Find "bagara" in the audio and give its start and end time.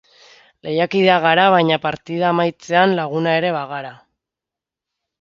3.61-3.97